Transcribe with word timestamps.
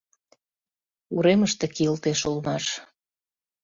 Уремыште 1.15 1.65
кийылтеш 1.75 2.19
улмаш. 2.29 2.65